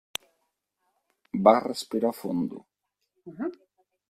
Va 1.49 1.53
respirar 1.67 2.11
fondo. 2.23 2.63